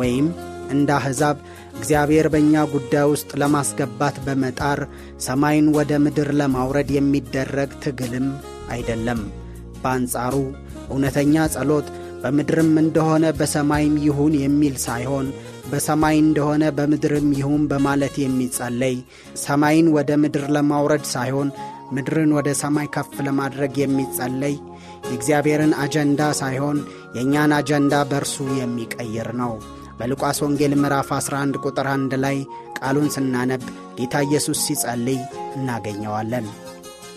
ወይም 0.00 0.26
እንደ 0.70 0.88
አሕዛብ 0.98 1.36
እግዚአብሔር 1.78 2.28
በእኛ 2.32 2.62
ጉዳይ 2.74 3.06
ውስጥ 3.12 3.30
ለማስገባት 3.42 4.18
በመጣር 4.26 4.80
ሰማይን 5.26 5.66
ወደ 5.78 5.98
ምድር 6.04 6.30
ለማውረድ 6.40 6.92
የሚደረግ 6.96 7.72
ትግልም 7.84 8.28
አይደለም። 8.70 9.22
በአንጻሩ 9.82 10.34
እውነተኛ 10.88 11.48
ጸሎት 11.54 11.88
በምድርም 12.22 12.72
እንደሆነ 12.84 13.26
በሰማይም 13.40 13.96
ይሁን 14.06 14.36
የሚል 14.44 14.76
ሳይሆን 14.86 15.26
በሰማይ 15.70 16.16
እንደሆነ 16.20 16.64
በምድርም 16.76 17.28
ይሁን 17.38 17.62
በማለት 17.70 18.14
የሚጸለይ 18.22 18.96
ሰማይን 19.42 19.86
ወደ 19.96 20.10
ምድር 20.22 20.44
ለማውረድ 20.56 21.04
ሳይሆን 21.12 21.48
ምድርን 21.92 22.30
ወደ 22.36 22.48
ሰማይ 22.60 22.86
ከፍ 22.94 23.14
ለማድረግ 23.26 23.74
የሚጸለይ 23.80 24.54
የእግዚአብሔርን 25.06 25.72
አጀንዳ 25.82 26.20
ሳይሆን 26.40 26.78
የእኛን 27.16 27.52
አጀንዳ 27.58 27.94
በእርሱ 28.10 28.36
የሚቀይር 28.58 29.28
ነው። 29.40 29.52
በሉቃስ 29.98 30.38
ወንጌል 30.44 30.72
ምዕራፍ 30.80 31.10
11 31.16 31.60
ቁጥር 31.62 31.88
1 31.92 32.16
ላይ 32.24 32.38
ቃሉን 32.78 33.08
ስናነብ 33.14 33.62
ጌታ 33.98 34.24
ኢየሱስ 34.26 34.58
ሲጸልይ 34.66 35.20
እናገኘዋለን። 35.56 36.46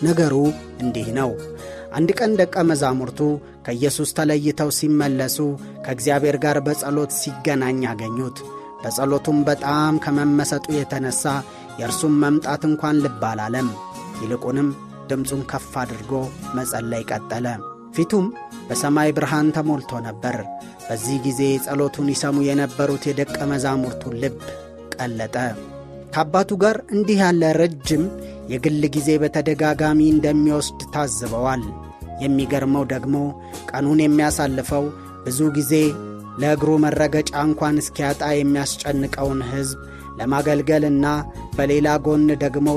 ነገሩ 0.02 0.34
እንዲህ 0.82 1.08
ነው። 1.18 1.32
አንድ 1.92 2.10
ቀን 2.18 2.32
ደቀ 2.40 2.56
መዛሙርቱ 2.68 3.20
ከኢየሱስ 3.64 4.10
ተለይተው 4.18 4.70
ሲመለሱ 4.76 5.36
ከእግዚአብሔር 5.84 6.36
ጋር 6.44 6.58
በጸሎት 6.66 7.12
ሲገናኝ 7.18 7.80
አገኙት። 7.90 8.38
በጸሎቱም 8.82 9.38
በጣም 9.48 9.94
ከመመሰጡ 10.04 10.66
የተነሣ 10.74 11.22
የእርሱም 11.80 12.14
መምጣት 12.22 12.62
እንኳን 12.68 13.00
ልብ 13.04 13.22
አላለም። 13.30 13.68
ይልቁንም 14.22 14.68
ድምፁን 15.10 15.42
ከፍ 15.50 15.72
አድርጎ 15.82 16.12
መጸለይ 16.56 17.04
ቀጠለ። 17.10 17.46
ፊቱም 17.94 18.26
በሰማይ 18.68 19.10
ብርሃን 19.16 19.48
ተሞልቶ 19.56 19.92
ነበር። 20.08 20.36
በዚህ 20.86 21.16
ጊዜ 21.24 21.40
ጸሎቱን 21.64 22.08
ይሰሙ 22.12 22.36
የነበሩት 22.46 23.04
የደቀ 23.08 23.36
መዛሙርቱን 23.52 24.14
ልብ 24.22 24.38
ቀለጠ። 24.94 25.36
ከአባቱ 26.14 26.50
ጋር 26.62 26.76
እንዲህ 26.94 27.20
ያለ 27.22 27.42
ረጅም 27.60 28.04
የግል 28.52 28.82
ጊዜ 28.94 29.10
በተደጋጋሚ 29.22 30.00
እንደሚወስድ 30.10 30.80
ታዝበዋል። 30.94 31.62
የሚገርመው 32.20 32.84
ደግሞ 32.92 33.16
ቀኑን 33.70 34.00
የሚያሳልፈው 34.04 34.84
ብዙ 35.24 35.40
ጊዜ 35.56 35.72
ለእግሩ 36.42 36.70
መረገጫ 36.84 37.32
እንኳን 37.48 37.80
እስኪያጣ 37.82 38.22
የሚያስጨንቀውን 38.34 39.40
ሕዝብ 39.50 39.78
ለማገልገልና 40.20 41.06
በሌላ 41.56 41.88
ጎን 42.06 42.26
ደግሞ 42.44 42.68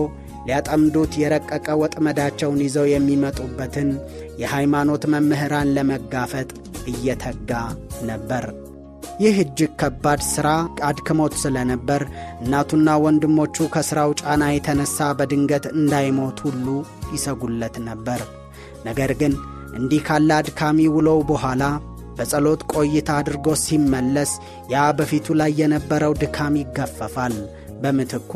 ሊያጠምዱት 0.48 1.14
የረቀቀ 1.20 1.68
ወጥመዳቸውን 1.82 2.60
ይዘው 2.66 2.88
የሚመጡበትን 2.92 3.90
የሃይማኖት 4.42 5.04
መምህራን 5.14 5.72
ለመጋፈጥ 5.78 6.50
እየተጋ 6.94 7.52
ነበር። 8.10 8.46
ይህ 9.22 9.36
እጅግ 9.42 9.72
ከባድ 9.82 10.22
ሥራ 10.32 10.50
አድክሞት 10.88 11.34
ስለነበር 11.42 12.02
እናቱና 12.44 12.96
ወንድሞቹ 13.04 13.66
ከሥራው 13.74 14.12
ጫና 14.22 14.44
የተነሣ 14.52 15.08
በድንገት 15.20 15.66
እንዳይሞት 15.76 16.40
ሁሉ 16.48 16.66
ይሰጉለት 17.16 17.76
ነበር። 17.90 18.22
ነገር 18.86 19.12
ግን 19.22 19.34
እንዲህ 19.78 20.02
ካለ 20.08 20.30
አድካሚ 20.38 20.80
ውሎው 20.96 21.20
በኋላ 21.30 21.64
በጸሎት 22.18 22.62
ቆይታ 22.74 23.10
አድርጎ 23.20 23.48
ሲመለስ 23.64 24.32
ያ 24.74 24.84
በፊቱ 24.98 25.36
ላይ 25.40 25.52
የነበረው 25.60 26.14
ድካም 26.22 26.58
ይገፈፋል። 26.62 27.36
በምትኩ 27.82 28.32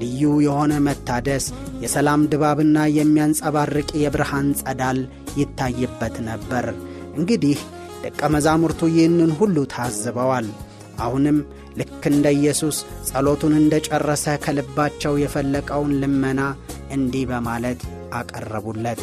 ልዩ 0.00 0.22
የሆነ 0.44 0.72
መታደስ፣ 0.86 1.44
የሰላም 1.82 2.22
ድባብና 2.32 2.78
የሚያንጸባርቅ 2.96 3.88
የብርሃን 4.02 4.48
ጸዳል 4.60 4.98
ይታይበት 5.40 6.16
ነበር። 6.28 6.66
እንግዲህ 7.16 7.58
ደቀ 8.04 8.22
መዛሙርቱ 8.34 8.80
ይህንን 8.94 9.30
ሁሉ 9.38 9.56
ታዝበዋል። 9.74 10.48
አሁንም 11.04 11.38
ልክ 11.78 12.02
እንደ 12.10 12.26
ኢየሱስ 12.38 12.76
ጸሎቱን 13.08 13.54
እንደ 13.58 13.74
ጨረሰ 13.88 14.26
ከልባቸው 14.44 15.14
የፈለቀውን 15.22 15.92
ልመና 16.02 16.40
እንዲህ 16.90 17.24
በማለት 17.32 17.80
አቀረቡለት። 18.20 19.00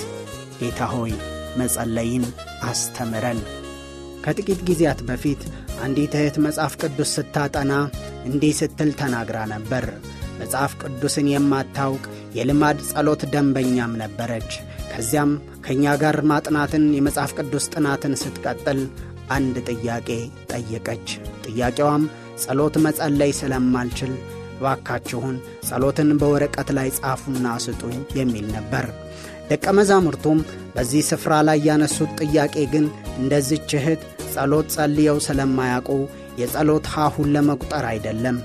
ጌታ 0.63 0.81
ሆይ 0.93 1.13
መጸለይን 1.59 2.25
አስተምረን። 2.67 3.39
ከጥቂት 4.23 4.59
ጊዜያት 4.67 4.99
በፊት 5.07 5.41
አንዲት 5.83 6.13
እህት 6.17 6.35
መጽሐፍ 6.45 6.73
ቅዱስ 6.81 7.09
ስታጠና 7.15 7.73
እንዲህ 8.27 8.53
ስትል 8.59 8.91
ተናግራ 8.99 9.37
ነበር። 9.53 9.85
መጽሐፍ 10.39 10.71
ቅዱስን 10.81 11.27
የማታውቅ 11.31 12.03
የልማድ 12.37 12.77
ጸሎት 12.89 13.21
ደንበኛም 13.33 13.97
ነበረች። 14.01 14.51
ከዚያም 14.91 15.31
ከእኛ 15.65 15.95
ጋር 16.01 16.17
ማጥናትን 16.31 16.85
የመጽሐፍ 16.95 17.31
ቅዱስ 17.39 17.65
ጥናትን 17.73 18.13
ስትቀጥል 18.21 18.79
አንድ 19.31 19.57
ጥያቄ 19.71 20.09
ጠየቀች። 20.53 21.07
ጥያቄዋም 21.45 22.05
ጸሎት 22.43 22.77
መጸለይ 22.85 23.33
ስለማልችል 23.39 24.13
እባካችሁን 24.55 25.35
ጸሎትን 25.67 26.09
በወረቀት 26.19 26.69
ላይ 26.77 26.89
ጻፉና 26.97 27.47
ስጡኝ 27.63 27.99
የሚል 28.19 28.45
ነበር። 28.57 28.85
ደቀ 29.49 29.65
መዛሙርቱም 29.77 30.39
በዚህ 30.75 31.01
ስፍራ 31.09 31.33
ላይ 31.47 31.59
ያነሱት 31.67 32.11
ጥያቄ 32.21 32.55
ግን 32.73 32.85
እንደዚች 33.17 33.71
እህት 33.79 34.01
ጸሎት 34.33 34.67
ጸልየው 34.75 35.17
ስለማያውቁ 35.25 35.89
የጸሎት 36.39 36.85
ሐሁን 36.93 37.29
ለመቁጠር 37.35 37.85
አይደለም። 37.91 38.37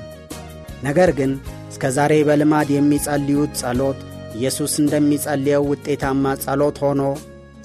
ነገር 0.85 1.11
ግን 1.19 1.31
እስከ 1.71 1.91
ዛሬ 1.97 2.15
በልማድ 2.29 2.69
የሚጸልዩት 2.75 3.53
ጸሎት 3.61 3.99
ኢየሱስ 4.37 4.73
እንደሚጸልየው 4.83 5.65
ውጤታማ 5.71 6.35
ጸሎት 6.45 6.79
ሆኖ 6.85 7.03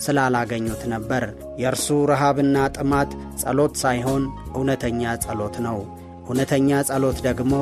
ስላላገኙት 0.03 0.83
ነበር። 0.93 1.23
የእርሱ 1.61 1.87
ረሃብና 2.11 2.57
ጥማት 2.77 3.11
ጸሎት 3.41 3.73
ሳይሆን 3.83 4.23
እውነተኛ 4.55 5.13
ጸሎት 5.25 5.57
ነው። 5.67 5.77
እውነተኛ 6.25 6.79
ጸሎት 6.89 7.17
ደግሞ 7.27 7.53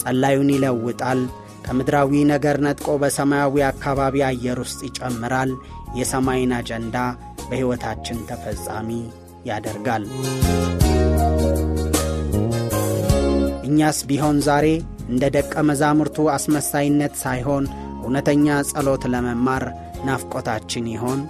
ጸላዩን 0.00 0.50
ይለውጣል። 0.54 1.20
ከምድራዊ 1.64 2.22
ነገር 2.30 2.56
ነጥቆ 2.66 2.96
በሰማያዊ 3.02 3.54
አካባቢ 3.68 4.16
አየር 4.28 4.58
ውስጥ 4.64 4.80
ይጨምራል። 4.88 5.52
የሰማይን 5.98 6.52
አጀንዳ 6.58 6.96
በሕይወታችን 7.46 8.18
ተፈጻሚ 8.28 8.90
ያደርጋል። 9.46 10.04
እኛስ 13.68 13.98
ቢሆን 14.08 14.36
ዛሬ 14.46 14.66
እንደ 15.08 15.24
ደቀ 15.36 15.54
መዛሙርቱ 15.68 16.16
አስመሳይነት 16.34 17.14
ሳይሆን 17.22 17.64
እውነተኛ 18.02 18.46
ጸሎት 18.70 19.02
ለመማር 19.12 19.64
ናፍቆታችን 20.06 20.86
ይሆን? 20.92 21.20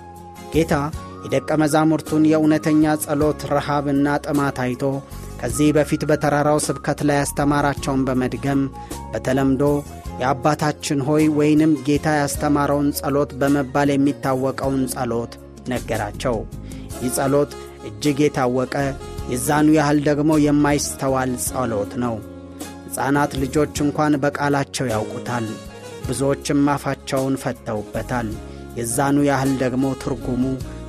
ጌታ 0.54 0.74
የደቀ 1.24 1.50
መዛሙርቱን 1.62 2.22
የእውነተኛ 2.30 2.84
ጸሎት 3.04 3.40
ረሃብና 3.52 4.06
ጥማት 4.24 4.56
አይቶ 4.64 4.82
ከዚህ 5.40 5.68
በፊት 5.76 6.02
በተራራው 6.10 6.58
ስብከት 6.66 7.00
ላይ 7.08 7.16
ያስተማራቸውን 7.20 8.02
በመድገም 8.08 8.60
በተለምዶ 9.12 9.62
የአባታችን 10.20 11.00
ሆይ 11.06 11.24
ወይንም 11.38 11.72
ጌታ 11.86 12.08
ያስተማረውን 12.18 12.88
ጸሎት 12.98 13.30
በመባል 13.40 13.90
የሚታወቀውን 13.92 14.82
ጸሎት 14.94 15.32
ነገራቸው። 15.68 16.36
ይህ 16.96 17.12
ጸሎት 17.16 17.52
እጅግ 17.88 18.18
የታወቀ 18.24 18.74
የዛኑ 19.32 19.68
ያህል 19.76 19.98
ደግሞ 20.08 20.32
የማይስተዋል 20.44 21.32
ጸሎት 21.46 21.92
ነው። 22.04 22.14
ሕፃናት 22.86 23.32
ልጆች 23.42 23.74
እንኳን 23.84 24.14
በቃላቸው 24.22 24.86
ያውቁታል። 24.92 25.46
ብዙዎችም 26.06 26.60
አፋቸውን 26.72 27.34
ፈተውበታል። 27.42 28.28
የዛኑ 28.78 29.16
ያህል 29.28 29.52
ደግሞ 29.62 29.86
ትርጉሙ 30.02 30.44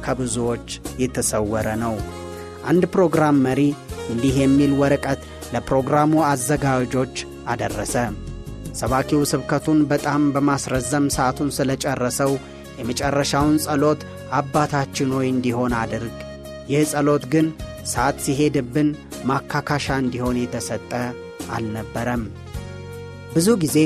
ከብዙዎች 0.06 0.68
የተሰወረ 1.04 1.68
ነው። 1.84 1.96
አንድ 2.66 2.84
ፕሮግራም 2.94 3.40
መሪ 3.46 3.62
እንዲህ 4.10 4.36
የሚል 4.42 4.74
ወረቀት 4.82 5.22
ለፕሮግራሙ 5.54 6.14
አዘጋጆች 6.30 7.16
አደረሰ። 7.48 7.96
ሰባኪው 8.74 9.22
ስብከቱን 9.32 9.80
በጣም 9.92 10.22
በማስረዘም 10.36 11.06
ሰዓቱን 11.16 11.50
ስለጨረሰው 11.58 12.32
የመጨረሻውን 12.80 13.58
ጸሎት 13.66 14.02
አባታችን 14.34 15.12
ሆይ 15.16 15.28
እንዲሆን 15.34 15.74
አድርግ። 15.82 16.16
ይህ 16.70 16.84
ጸሎት 16.92 17.24
ግን 17.34 17.48
ሰዓት 17.92 18.18
ሲሄድብን 18.26 18.90
ማካካሻ 19.26 19.88
እንዲሆን 20.04 20.38
የተሰጠ 20.42 20.92
አልነበረም። 21.56 22.24
ብዙ 23.34 23.48
ጊዜ 23.64 23.78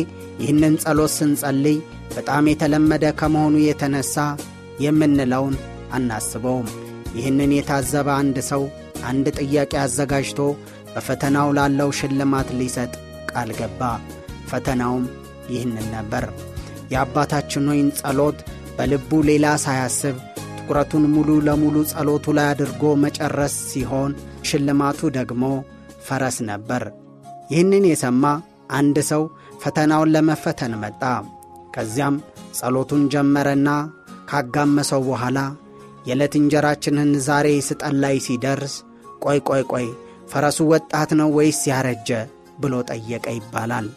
ይህንን 0.41 0.73
ጸሎት 0.84 1.12
ስንጸልይ 1.17 1.78
በጣም 2.15 2.50
የተለመደ 2.52 3.06
ከመሆኑ 3.19 3.56
የተነሳ 3.63 4.15
የምንለውን 4.86 5.56
አናስበውም። 5.97 6.67
ይህንን 7.17 7.52
የታዘበ 7.56 8.08
አንድ 8.21 8.38
ሰው 8.52 8.63
አንድ 9.10 9.26
ጥያቄ 9.39 9.73
አዘጋጅቶ 9.84 10.39
በፈተናው 10.93 11.50
ላለው 11.58 11.89
ሽልማት 12.00 12.50
ሊሰጥ 12.60 12.93
ቃል 13.32 13.52
ገባ። 13.60 13.82
ፈተናውም 14.49 15.05
ይህንን 15.49 15.88
ነበር። 15.95 16.25
የአባታችን 16.91 17.67
ሆይን 17.71 17.89
ጸሎት 17.99 18.38
በልቡ 18.77 19.12
ሌላ 19.29 19.45
ሳያስብ 19.63 20.15
ትኩረቱን 20.60 21.03
ሙሉ 21.13 21.29
ለሙሉ 21.47 21.75
ጸሎቱ 21.91 22.25
ላይ 22.38 22.47
አድርጎ 22.51 22.83
መጨረስ 23.03 23.53
ሲሆን 23.69 24.12
ሽልማቱ 24.49 25.10
ደግሞ 25.17 25.43
ፈረስ 26.07 26.38
ነበር። 26.49 26.83
ይህንን 27.51 27.86
የሰማ 27.89 28.23
አንድ 28.77 28.97
ሰው 29.12 29.23
ፈተናውን 29.62 30.12
ለመፈተን 30.15 30.73
መጣ። 30.81 31.01
ከዚያም 31.75 32.15
ጸሎቱን 32.57 33.03
ጀመረና 33.13 33.69
ካጋመሰው 34.31 35.01
በኋላ 35.07 35.39
የዕለት 36.07 36.33
እንጀራችንን 36.39 37.10
ዛሬ 37.27 37.47
ስጠን 37.67 37.95
ላይ 38.03 38.15
ሲደርስ 38.25 38.75
ቆይ 39.23 39.39
ቆይ 39.49 39.63
ቆይ 39.71 39.88
ፈረሱ 40.31 40.60
ወጣት 40.71 41.10
ነው 41.19 41.29
ወይስ 41.38 41.60
ያረጀ 41.71 42.10
ብሎ 42.62 42.73
ጠየቀ 42.89 43.25
ይባላል። 43.38 43.88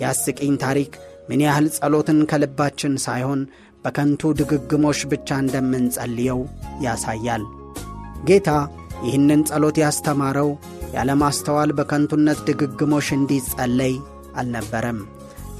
የአስቂኝ 0.00 0.54
ታሪክ 0.64 0.92
ምን 1.28 1.42
ያህል 1.46 1.66
ጸሎትን 1.76 2.20
ከልባችን 2.30 2.94
ሳይሆን 3.04 3.40
በከንቱ 3.84 4.32
ድግግሞሽ 4.38 5.00
ብቻ 5.12 5.38
እንደምንጸልየው 5.42 6.40
ያሳያል። 6.84 7.44
ጌታ 8.28 8.48
ይህንን 9.04 9.42
ጸሎት 9.50 9.76
ያስተማረው 9.82 10.50
ያለማስተዋል 10.96 11.70
በከንቱነት 11.78 12.38
ድግግሞሽ 12.48 13.08
እንዲጸለይ 13.16 13.94
አልነበረም። 14.40 14.98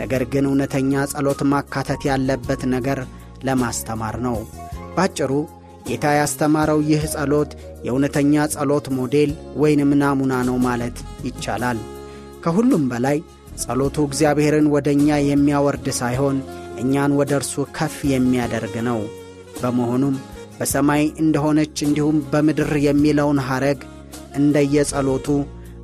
ነገር 0.00 0.22
ግን 0.32 0.44
እውነተኛ 0.48 0.92
ጸሎት 1.12 1.40
ማካተት 1.52 2.02
ያለበት 2.10 2.62
ነገር 2.74 2.98
ለማስተማር 3.48 4.16
ነው። 4.26 4.36
ባጭሩ 4.96 5.32
ጌታ 5.88 6.06
ያስተማረው 6.18 6.80
ይህ 6.88 7.02
ጸሎት 7.14 7.50
የእውነተኛ 7.84 8.44
ጸሎት 8.54 8.86
ሞዴል 8.96 9.30
ወይንም 9.62 9.92
ናሙና 10.02 10.34
ነው 10.48 10.56
ማለት 10.66 10.96
ይቻላል። 11.26 11.78
ከሁሉም 12.44 12.84
በላይ 12.90 13.18
ጸሎቱ 13.62 13.96
እግዚአብሔርን 14.08 14.66
ወደ 14.74 14.88
እኛ 14.96 15.18
የሚያወርድ 15.22 15.86
ሳይሆን 16.00 16.36
እኛን 16.82 17.12
ወደ 17.20 17.32
እርሱ 17.38 17.54
ከፍ 17.76 17.96
የሚያደርግ 18.12 18.74
ነው። 18.88 19.00
በመሆኑም 19.60 20.16
በሰማይ 20.58 21.02
እንደሆነች 21.22 21.76
እንዲሁም 21.86 22.16
በምድር 22.32 22.72
የሚለውን 22.86 23.38
ሐረግ 23.48 23.80
እንደየጸሎቱ 24.40 25.26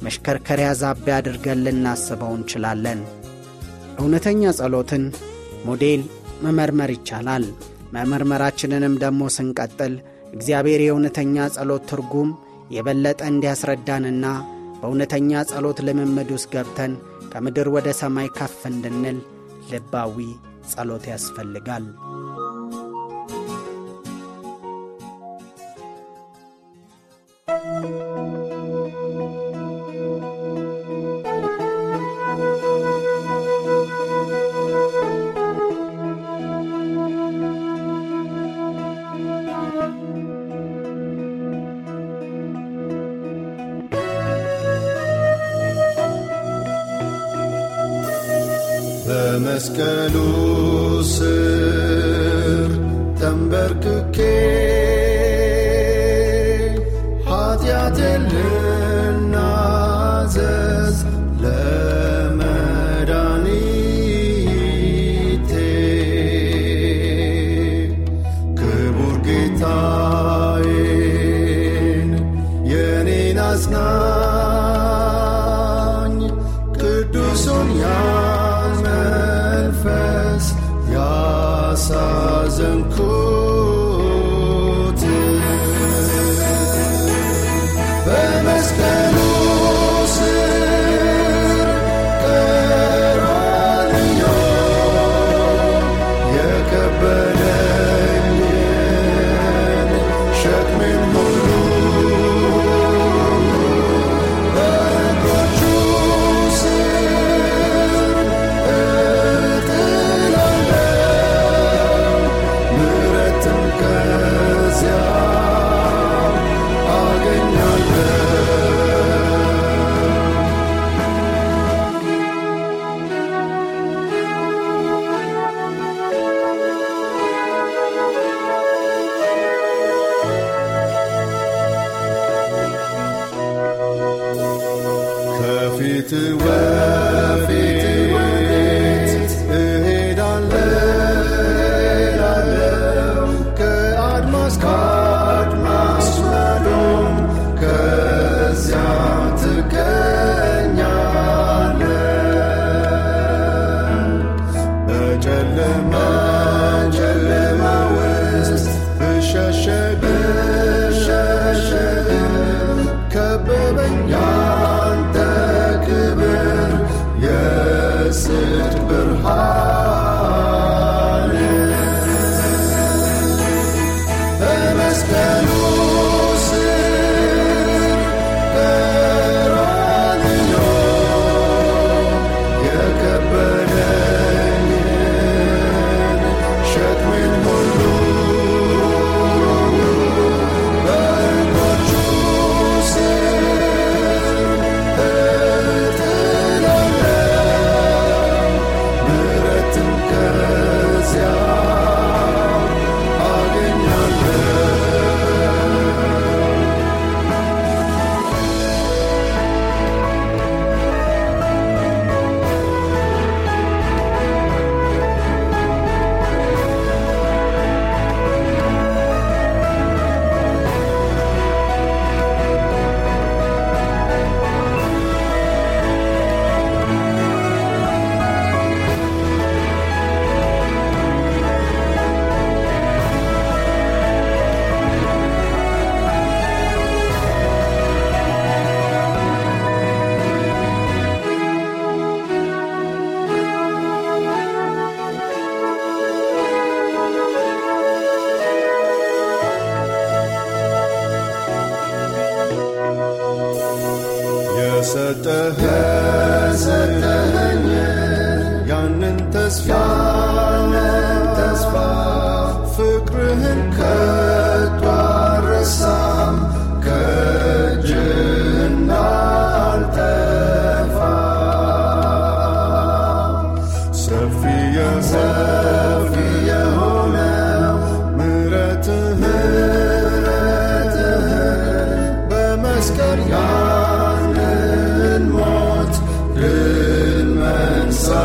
መሽከርከሪያ 0.02 0.68
ዛቤ 0.80 1.06
አድርገን 1.16 1.62
ልናስበው 1.66 2.32
እንችላለን። 2.38 3.00
እውነተኛ 3.98 4.52
ጸሎትን 4.58 5.04
ሞዴል 5.66 6.02
መመርመር 6.44 6.90
ይቻላል። 6.96 7.44
መመርመራችንንም 7.96 8.94
ደግሞ 9.04 9.22
ስንቀጥል 9.36 9.94
እግዚአብሔር 10.36 10.80
የእውነተኛ 10.84 11.46
ጸሎት 11.54 11.84
ትርጉም 11.90 12.30
የበለጠ 12.74 13.20
እንዲያስረዳንና 13.30 14.24
በእውነተኛ 14.80 15.42
ጸሎት 15.50 15.78
ልምምድ 15.86 16.30
ውስጥ 16.34 16.48
ገብተን 16.54 16.92
ከምድር 17.32 17.68
ወደ 17.74 17.88
ሰማይ 18.00 18.28
ከፍ 18.38 18.58
እንድንል 18.70 19.18
ልባዊ 19.70 20.16
ጸሎት 20.72 21.04
ያስፈልጋል። 21.12 21.84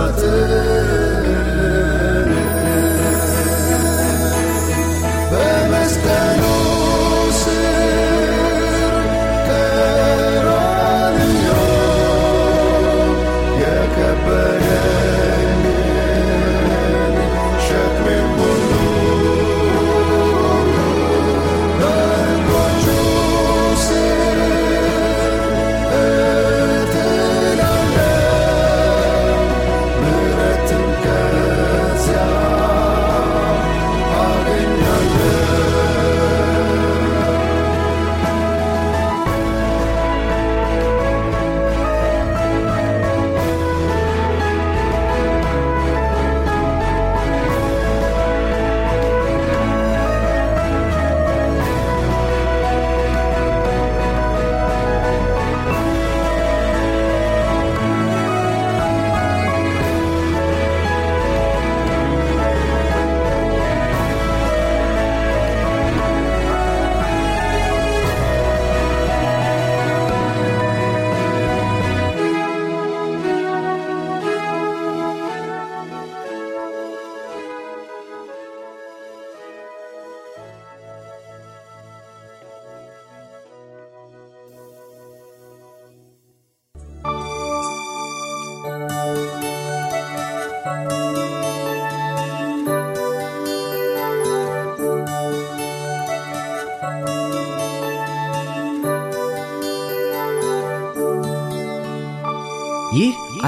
water. 0.01 0.60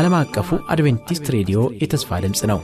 ዓለም 0.03 0.15
አቀፉ 0.17 0.49
አድቬንቲስት 0.73 1.27
ሬዲዮ 1.33 1.59
የተስፋ 1.81 2.17
ድምፅ 2.23 2.39
ነው። 2.49 2.57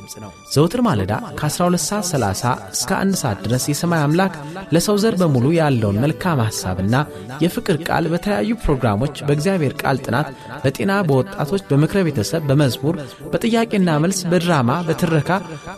ዘውትር 0.54 0.82
ማለዳ 0.88 1.12
ከ12 1.40 1.84
ሰዓት 1.84 2.08
30 2.10 2.42
እስከ 2.74 2.90
1 2.98 3.20
ሰዓት 3.22 3.38
ድረስ 3.46 3.64
የሰማይ 3.70 4.02
አምላክ 4.06 4.34
ለሰው 4.74 4.98
ዘር 5.04 5.16
በሙሉ 5.22 5.46
ያለውን 5.58 6.00
መልካም 6.04 6.40
ሐሳብና 6.46 6.96
የፍቅር 7.44 7.78
ቃል 7.88 8.08
በተለያዩ 8.14 8.58
ፕሮግራሞች 8.64 9.22
በእግዚአብሔር 9.28 9.76
ቃል 9.84 10.00
ጥናት፣ 10.06 10.28
በጤና፣ 10.64 10.98
በወጣቶች፣ 11.10 11.64
በምክረ 11.70 12.02
ቤተሰብ፣ 12.08 12.44
በመዝሙር፣ 12.50 12.98
በጥያቄና 13.34 13.96
መልስ፣ 14.06 14.20
በድራማ፣ 14.32 14.78
በትረካ፣ 14.90 15.32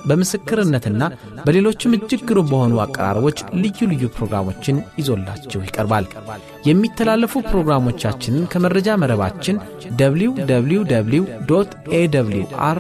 በምስክርነትና 0.10 1.04
በሌሎችም 1.46 1.96
እጅግ 1.98 2.24
ግሩም 2.32 2.50
በሆኑ 2.52 2.82
አቀራረቦች 2.86 3.38
ልዩ 3.62 3.90
ልዩ 3.92 4.04
ፕሮግራሞችን 4.18 4.82
ይዞላችሁ 5.00 5.62
ይቀርባል። 5.68 6.08
የሚተላለፉ 6.66 7.36
ፕሮግራሞቻችንን 7.48 8.50
ከመረጃ 8.52 8.90
መረባችን 9.04 9.56
www 10.02 11.22
awr 11.96 12.78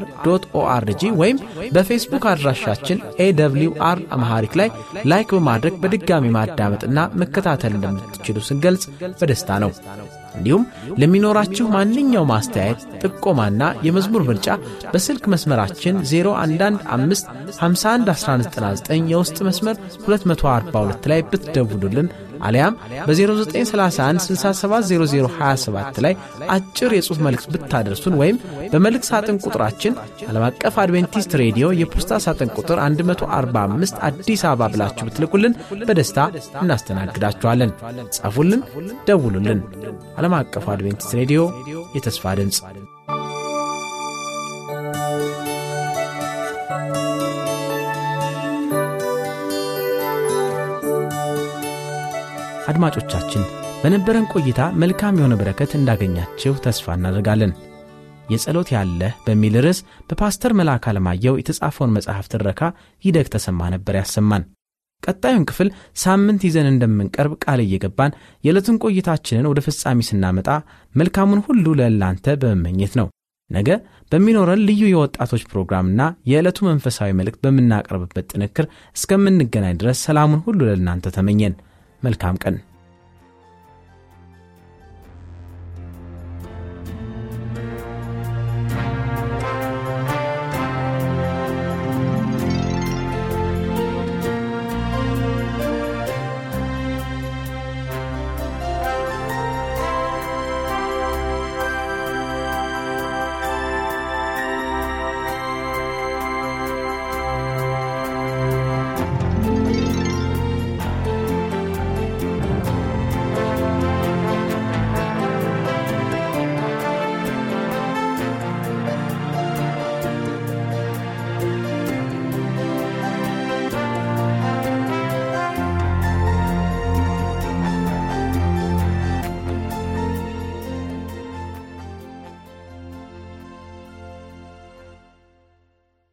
org 0.59 1.01
ወይም 1.21 1.37
በፌስቡክ 1.75 2.23
አድራሻችን 2.31 2.97
awr 3.25 3.97
amharic 4.15 4.53
ላይ 4.61 4.69
like 5.11 5.29
በማድረግ 5.37 5.73
በድጋሚ 5.83 6.25
ማዳመጥና 6.35 6.99
መከታተል 7.21 7.73
እንደምትችሉ 7.77 8.37
ስንገልጽ 8.47 8.83
በደስታ 9.21 9.49
ነው። 9.63 9.71
እንዲሁም 10.35 10.63
ለሚኖራችሁ 11.01 11.65
ማንኛውም 11.73 12.31
አስተያየት፣ 12.35 12.79
ጥቆማና 13.01 13.63
የመዝሙር 13.87 14.23
ምርጫ 14.29 14.47
በስልክ 14.93 15.23
መስመራችን 15.33 15.95
0115511199 16.11 19.11
የውስጥ 19.11 19.37
መስመር 19.47 19.75
242 20.07 21.09
ላይ 21.11 21.19
ብትደውሉልን 21.31 22.07
አሊያም 22.41 22.73
በ0931670027 23.07 25.99
ላይ 26.05 26.13
አጭር 26.55 26.91
የጽሑፍ 26.97 27.19
መልእክት 27.25 27.47
ብታደርሱን 27.53 28.15
ወይም 28.21 28.37
በመልእክት 28.73 29.05
ሳጥን 29.11 29.37
ቁጥራችን 29.45 29.93
ዓለም 30.29 30.43
አቀፍ 30.49 30.75
አድቬንቲስት 30.83 31.31
ሬዲዮ 31.41 31.67
የፖስታ 31.81 32.11
ሳጥን 32.25 32.49
ቁጥር 32.57 32.77
145 33.03 34.01
አዲስ 34.09 34.41
አበባ 34.49 34.61
ብላችሁ 34.73 35.05
ብትልኩልን 35.09 35.53
በደስታ 35.89 36.19
እናስተናግዳችኋለን። 36.63 37.71
ጻፉልን፣ 38.17 38.61
ደውሉልን። 39.09 39.59
ዓለም 40.19 40.33
አቀፉ 40.39 40.65
አድቬንቲስት 40.75 41.13
ሬዲዮ 41.21 41.39
የተስፋ 41.95 42.33
ድምፅ 42.39 42.57
አድማጮቻችን 52.71 53.43
በነበረን 53.81 54.29
ቆይታ 54.33 54.61
መልካም 54.81 55.17
የሆነ 55.19 55.33
በረከት 55.39 55.71
እንዳገኛችሁ 55.77 56.53
ተስፋ 56.65 56.95
እናደርጋለን። 56.97 57.51
የጸሎት 58.31 58.69
ያለህ 58.75 59.13
በሚል 59.25 59.55
ርዕስ 59.65 59.79
በፓስተር 60.09 60.51
መልአክ 60.59 60.83
አለማየሁ 60.91 61.33
የተጻፈውን 61.37 61.95
መጽሐፍ 61.95 62.25
ትረካ 62.33 62.61
ይደግ 63.03 63.29
ተሰማ 63.33 63.69
ነበር 63.73 63.95
ያሰማን። 63.99 64.43
ቀጣዩን 65.03 65.47
ክፍል 65.49 65.69
ሳምንት 66.03 66.41
ይዘን 66.47 66.67
እንደምንቀርብ 66.71 67.33
ቃል 67.43 67.59
እየገባን 67.63 68.15
የዕለቱን 68.43 68.77
ቆይታችንን 68.83 69.49
ወደ 69.51 69.59
ፍጻሜ 69.67 70.05
ስናመጣ 70.09 70.49
መልካሙን 70.95 71.41
ሁሉ 71.47 71.73
ለእናንተ 71.79 72.35
በመመኘት 72.41 72.95
ነው። 72.99 73.07
ነገ 73.49 73.69
በሚኖረን 74.11 74.63
ልዩ 74.67 74.83
የወጣቶች 74.89 75.43
ፕሮግራምና 75.51 76.01
የዕለቱ 76.31 76.59
መንፈሳዊ 76.69 77.09
መልእክት 77.19 77.41
በምናቀርብበት 77.45 78.29
ጥንክር 78.33 78.65
እስከምንገናኝ 78.95 79.75
ድረስ 79.81 79.99
ሰላሙን 80.07 80.43
ሁሉ 80.45 80.59
ለእናንተ 80.69 81.13
ተመኘን። 81.17 81.55
መልካም 82.03 82.35
ቀን 82.43 82.55